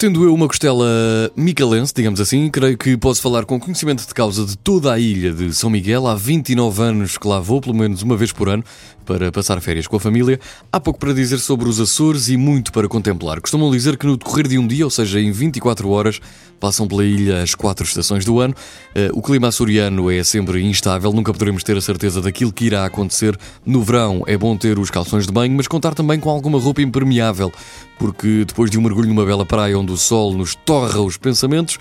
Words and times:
Tendo 0.00 0.22
eu 0.22 0.32
uma 0.32 0.46
costela 0.46 0.86
micalense, 1.34 1.92
digamos 1.92 2.20
assim, 2.20 2.48
creio 2.50 2.78
que 2.78 2.96
posso 2.96 3.20
falar 3.20 3.44
com 3.44 3.58
conhecimento 3.58 4.06
de 4.06 4.14
causa 4.14 4.46
de 4.46 4.56
toda 4.56 4.92
a 4.92 4.98
ilha 5.00 5.32
de 5.32 5.52
São 5.52 5.68
Miguel. 5.68 6.06
Há 6.06 6.14
29 6.14 6.80
anos 6.80 7.18
que 7.18 7.26
lá 7.26 7.40
vou, 7.40 7.60
pelo 7.60 7.74
menos 7.74 8.00
uma 8.00 8.16
vez 8.16 8.30
por 8.30 8.48
ano, 8.48 8.62
para 9.08 9.32
passar 9.32 9.58
férias 9.62 9.86
com 9.86 9.96
a 9.96 10.00
família. 10.00 10.38
Há 10.70 10.78
pouco 10.78 11.00
para 11.00 11.14
dizer 11.14 11.38
sobre 11.38 11.66
os 11.66 11.80
Açores 11.80 12.28
e 12.28 12.36
muito 12.36 12.70
para 12.70 12.86
contemplar. 12.86 13.40
Costumam 13.40 13.70
dizer 13.70 13.96
que 13.96 14.06
no 14.06 14.18
decorrer 14.18 14.46
de 14.46 14.58
um 14.58 14.66
dia, 14.66 14.84
ou 14.84 14.90
seja, 14.90 15.18
em 15.18 15.32
24 15.32 15.88
horas, 15.88 16.20
passam 16.60 16.86
pela 16.86 17.02
ilha 17.02 17.42
as 17.42 17.54
quatro 17.54 17.86
estações 17.86 18.26
do 18.26 18.38
ano. 18.38 18.54
Eh, 18.94 19.08
o 19.14 19.22
clima 19.22 19.48
açoriano 19.48 20.10
é 20.10 20.22
sempre 20.22 20.62
instável, 20.62 21.10
nunca 21.10 21.32
poderemos 21.32 21.62
ter 21.62 21.74
a 21.74 21.80
certeza 21.80 22.20
daquilo 22.20 22.52
que 22.52 22.66
irá 22.66 22.84
acontecer. 22.84 23.34
No 23.64 23.82
verão 23.82 24.24
é 24.26 24.36
bom 24.36 24.54
ter 24.58 24.78
os 24.78 24.90
calções 24.90 25.26
de 25.26 25.32
banho, 25.32 25.56
mas 25.56 25.66
contar 25.66 25.94
também 25.94 26.20
com 26.20 26.28
alguma 26.28 26.60
roupa 26.60 26.82
impermeável, 26.82 27.50
porque 27.98 28.44
depois 28.44 28.70
de 28.70 28.78
um 28.78 28.82
mergulho 28.82 29.08
numa 29.08 29.24
bela 29.24 29.46
praia 29.46 29.78
onde 29.78 29.90
o 29.90 29.96
sol 29.96 30.34
nos 30.34 30.54
torra 30.54 31.00
os 31.00 31.16
pensamentos, 31.16 31.78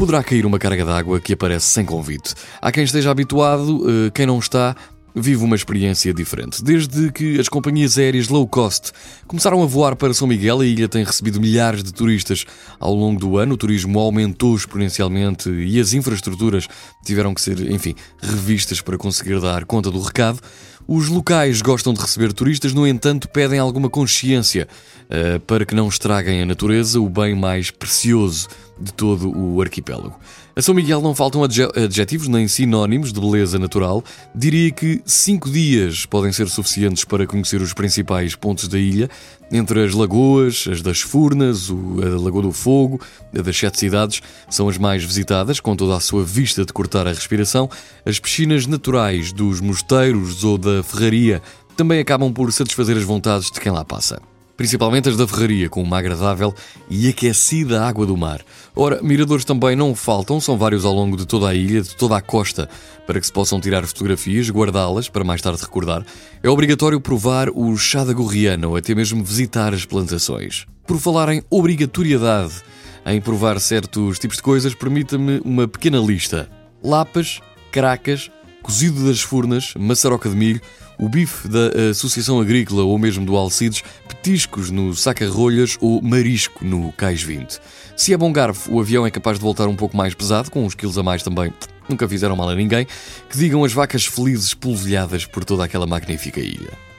poderá 0.00 0.24
cair 0.24 0.46
uma 0.46 0.58
carga 0.58 0.82
d'água 0.82 1.20
que 1.20 1.34
aparece 1.34 1.66
sem 1.66 1.84
convite. 1.84 2.34
Há 2.58 2.72
quem 2.72 2.84
esteja 2.84 3.10
habituado, 3.10 3.84
eh, 3.86 4.10
quem 4.14 4.24
não 4.24 4.38
está, 4.38 4.74
vive 5.14 5.44
uma 5.44 5.56
experiência 5.56 6.12
diferente. 6.12 6.62
Desde 6.62 7.10
que 7.12 7.38
as 7.40 7.48
companhias 7.48 7.98
aéreas 7.98 8.28
low 8.28 8.46
cost 8.46 8.92
começaram 9.26 9.62
a 9.62 9.66
voar 9.66 9.96
para 9.96 10.14
São 10.14 10.26
Miguel, 10.26 10.60
a 10.60 10.66
ilha 10.66 10.88
tem 10.88 11.04
recebido 11.04 11.40
milhares 11.40 11.82
de 11.82 11.92
turistas 11.92 12.44
ao 12.78 12.94
longo 12.94 13.20
do 13.20 13.36
ano. 13.36 13.54
O 13.54 13.56
turismo 13.56 13.98
aumentou 13.98 14.54
exponencialmente 14.54 15.50
e 15.50 15.80
as 15.80 15.92
infraestruturas 15.92 16.66
tiveram 17.04 17.34
que 17.34 17.40
ser, 17.40 17.70
enfim, 17.70 17.94
revistas 18.20 18.80
para 18.80 18.98
conseguir 18.98 19.40
dar 19.40 19.64
conta 19.64 19.90
do 19.90 20.00
recado. 20.00 20.40
Os 20.88 21.08
locais 21.08 21.62
gostam 21.62 21.94
de 21.94 22.00
receber 22.00 22.32
turistas, 22.32 22.72
no 22.72 22.86
entanto, 22.86 23.28
pedem 23.28 23.60
alguma 23.60 23.88
consciência 23.88 24.66
uh, 25.04 25.38
para 25.40 25.64
que 25.64 25.74
não 25.74 25.88
estraguem 25.88 26.42
a 26.42 26.46
natureza, 26.46 27.00
o 27.00 27.08
bem 27.08 27.34
mais 27.34 27.70
precioso 27.70 28.48
de 28.80 28.92
todo 28.92 29.36
o 29.36 29.60
arquipélago. 29.60 30.18
A 30.56 30.62
São 30.62 30.74
Miguel 30.74 31.00
não 31.00 31.14
faltam 31.14 31.42
adjetivos 31.42 32.28
nem 32.28 32.48
sinónimos 32.48 33.12
de 33.12 33.20
beleza 33.20 33.58
natural. 33.58 34.02
Diria 34.34 34.70
que 34.70 35.00
cinco 35.04 35.48
dias 35.48 36.06
podem 36.06 36.32
ser 36.32 36.48
suficientes 36.48 37.04
para 37.04 37.26
conhecer 37.26 37.60
os 37.60 37.72
principais 37.72 38.34
pontos 38.34 38.66
da 38.66 38.78
ilha, 38.78 39.08
entre 39.52 39.84
as 39.84 39.94
lagoas, 39.94 40.66
as 40.70 40.82
das 40.82 41.00
Furnas, 41.00 41.70
a 41.70 42.20
Lagoa 42.20 42.42
do 42.42 42.52
Fogo, 42.52 43.00
a 43.36 43.42
das 43.42 43.56
Sete 43.56 43.78
Cidades, 43.78 44.22
são 44.48 44.68
as 44.68 44.78
mais 44.78 45.04
visitadas, 45.04 45.60
com 45.60 45.74
toda 45.76 45.96
a 45.96 46.00
sua 46.00 46.24
vista 46.24 46.64
de 46.64 46.72
cortar 46.72 47.06
a 47.06 47.12
respiração. 47.12 47.68
As 48.04 48.18
piscinas 48.18 48.66
naturais 48.66 49.32
dos 49.32 49.60
mosteiros 49.60 50.44
ou 50.44 50.58
da 50.58 50.82
ferraria 50.82 51.42
também 51.76 52.00
acabam 52.00 52.32
por 52.32 52.52
satisfazer 52.52 52.96
as 52.96 53.04
vontades 53.04 53.50
de 53.50 53.60
quem 53.60 53.72
lá 53.72 53.84
passa 53.84 54.20
principalmente 54.60 55.08
as 55.08 55.16
da 55.16 55.26
ferraria, 55.26 55.70
com 55.70 55.82
uma 55.82 55.96
agradável 55.96 56.54
e 56.90 57.08
aquecida 57.08 57.82
água 57.82 58.04
do 58.04 58.14
mar. 58.14 58.42
Ora, 58.76 59.02
miradores 59.02 59.42
também 59.42 59.74
não 59.74 59.94
faltam, 59.94 60.38
são 60.38 60.58
vários 60.58 60.84
ao 60.84 60.92
longo 60.92 61.16
de 61.16 61.24
toda 61.24 61.48
a 61.48 61.54
ilha, 61.54 61.80
de 61.80 61.96
toda 61.96 62.14
a 62.18 62.20
costa, 62.20 62.68
para 63.06 63.18
que 63.18 63.24
se 63.24 63.32
possam 63.32 63.58
tirar 63.58 63.86
fotografias, 63.86 64.50
guardá-las 64.50 65.08
para 65.08 65.24
mais 65.24 65.40
tarde 65.40 65.62
recordar. 65.62 66.04
É 66.42 66.50
obrigatório 66.50 67.00
provar 67.00 67.48
o 67.48 67.74
chá 67.78 68.04
da 68.04 68.12
gorriana 68.12 68.68
ou 68.68 68.76
até 68.76 68.94
mesmo 68.94 69.24
visitar 69.24 69.72
as 69.72 69.86
plantações. 69.86 70.66
Por 70.86 70.98
falar 70.98 71.30
em 71.30 71.42
obrigatoriedade 71.48 72.62
em 73.06 73.18
provar 73.18 73.58
certos 73.60 74.18
tipos 74.18 74.36
de 74.36 74.42
coisas, 74.42 74.74
permita-me 74.74 75.40
uma 75.42 75.66
pequena 75.66 75.96
lista: 75.96 76.50
lapas, 76.84 77.40
cracas, 77.72 78.30
cozido 78.62 79.06
das 79.06 79.22
furnas, 79.22 79.72
maçaroca 79.74 80.28
de 80.28 80.36
milho, 80.36 80.60
o 81.00 81.08
bife 81.08 81.48
da 81.48 81.90
Associação 81.90 82.38
Agrícola 82.40 82.84
ou 82.84 82.98
mesmo 82.98 83.24
do 83.24 83.34
Alcides, 83.34 83.82
petiscos 84.06 84.70
no 84.70 84.94
saca-rolhas 84.94 85.78
ou 85.80 86.02
marisco 86.02 86.62
no 86.62 86.92
Cais 86.92 87.22
20. 87.22 87.58
Se 87.96 88.12
é 88.12 88.16
bom 88.18 88.30
garfo, 88.30 88.74
o 88.74 88.80
avião 88.80 89.06
é 89.06 89.10
capaz 89.10 89.38
de 89.38 89.42
voltar 89.42 89.66
um 89.66 89.74
pouco 89.74 89.96
mais 89.96 90.12
pesado, 90.12 90.50
com 90.50 90.64
uns 90.64 90.74
quilos 90.74 90.98
a 90.98 91.02
mais 91.02 91.22
também, 91.22 91.52
nunca 91.88 92.06
fizeram 92.06 92.36
mal 92.36 92.50
a 92.50 92.54
ninguém, 92.54 92.86
que 93.30 93.38
digam 93.38 93.64
as 93.64 93.72
vacas 93.72 94.04
felizes 94.04 94.52
polvilhadas 94.52 95.24
por 95.24 95.42
toda 95.42 95.64
aquela 95.64 95.86
magnífica 95.86 96.38
ilha. 96.38 96.89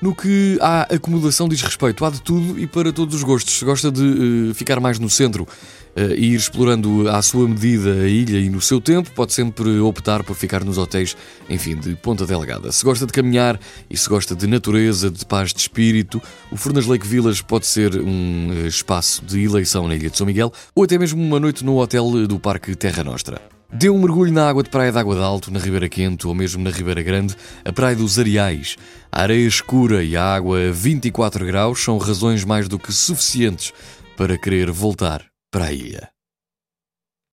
No 0.00 0.14
que 0.14 0.56
à 0.62 0.82
acomodação 0.94 1.46
diz 1.46 1.60
respeito, 1.60 2.02
há 2.06 2.10
de 2.10 2.22
tudo 2.22 2.58
e 2.58 2.66
para 2.66 2.90
todos 2.90 3.14
os 3.14 3.22
gostos. 3.22 3.58
Se 3.58 3.64
gosta 3.66 3.92
de 3.92 4.02
uh, 4.02 4.54
ficar 4.54 4.80
mais 4.80 4.98
no 4.98 5.10
centro 5.10 5.42
uh, 5.44 6.00
e 6.16 6.32
ir 6.32 6.36
explorando 6.36 7.06
à 7.10 7.20
sua 7.20 7.46
medida 7.46 7.92
a 7.92 8.08
ilha 8.08 8.38
e 8.38 8.48
no 8.48 8.62
seu 8.62 8.80
tempo, 8.80 9.10
pode 9.10 9.34
sempre 9.34 9.78
optar 9.78 10.24
por 10.24 10.34
ficar 10.34 10.64
nos 10.64 10.78
hotéis, 10.78 11.14
enfim, 11.50 11.76
de 11.76 11.94
Ponta 11.96 12.26
Delgada. 12.26 12.72
Se 12.72 12.82
gosta 12.82 13.04
de 13.04 13.12
caminhar 13.12 13.60
e 13.90 13.96
se 13.96 14.08
gosta 14.08 14.34
de 14.34 14.46
natureza, 14.46 15.10
de 15.10 15.26
paz 15.26 15.52
de 15.52 15.60
espírito, 15.60 16.20
o 16.50 16.56
Furnas 16.56 16.86
Lake 16.86 17.06
Village 17.06 17.44
pode 17.44 17.66
ser 17.66 17.94
um 18.00 18.52
uh, 18.52 18.66
espaço 18.66 19.22
de 19.22 19.44
eleição 19.44 19.86
na 19.86 19.94
Ilha 19.94 20.08
de 20.08 20.16
São 20.16 20.26
Miguel 20.26 20.50
ou 20.74 20.84
até 20.84 20.96
mesmo 20.96 21.22
uma 21.22 21.38
noite 21.38 21.62
no 21.62 21.78
hotel 21.78 22.26
do 22.26 22.40
Parque 22.40 22.74
Terra 22.74 23.04
Nostra. 23.04 23.59
Dê 23.72 23.88
um 23.88 23.98
mergulho 23.98 24.32
na 24.32 24.48
água 24.48 24.64
de 24.64 24.68
Praia 24.68 24.90
de 24.90 24.98
Água 24.98 25.14
de 25.14 25.22
Alto, 25.22 25.50
na 25.52 25.60
Ribeira 25.60 25.88
Quente 25.88 26.26
ou 26.26 26.34
mesmo 26.34 26.62
na 26.62 26.70
Ribeira 26.70 27.02
Grande, 27.02 27.36
a 27.64 27.72
Praia 27.72 27.94
dos 27.94 28.18
Areais. 28.18 28.76
A 29.12 29.22
areia 29.22 29.46
escura 29.46 30.02
e 30.02 30.16
a 30.16 30.24
água 30.24 30.58
a 30.68 30.72
24 30.72 31.46
graus 31.46 31.82
são 31.82 31.96
razões 31.96 32.44
mais 32.44 32.66
do 32.66 32.80
que 32.80 32.92
suficientes 32.92 33.72
para 34.16 34.36
querer 34.36 34.72
voltar 34.72 35.24
para 35.52 35.66
a 35.66 35.72
ilha. 35.72 36.08